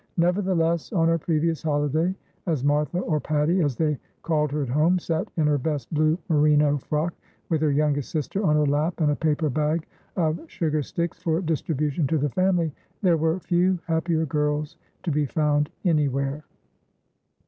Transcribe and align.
Nevertheless, 0.17 0.91
on 0.93 1.09
her 1.09 1.19
previous 1.19 1.61
holiday, 1.61 2.15
as 2.47 2.63
Martha, 2.63 2.97
or 3.01 3.19
Patty, 3.19 3.61
as 3.61 3.75
they 3.75 3.99
called 4.23 4.51
her 4.51 4.63
at 4.63 4.67
home, 4.69 4.97
sat 4.97 5.29
in 5.37 5.45
her 5.45 5.59
best 5.59 5.93
blue 5.93 6.17
merino 6.27 6.79
frock, 6.79 7.13
with 7.49 7.61
her 7.61 7.69
youngest 7.69 8.09
sister 8.09 8.43
on 8.43 8.55
her 8.55 8.65
lap 8.65 8.99
and 8.99 9.11
a 9.11 9.15
paper 9.15 9.47
bag 9.47 9.85
of 10.15 10.39
sugar 10.47 10.81
sticks 10.81 11.21
for 11.21 11.39
distribution 11.39 12.07
to 12.07 12.17
the 12.17 12.29
family, 12.31 12.71
there 13.03 13.17
were 13.17 13.39
few 13.41 13.77
happier 13.85 14.25
girls 14.25 14.75
to 15.03 15.11
be 15.11 15.27
found 15.27 15.69
anywhere. 15.85 16.43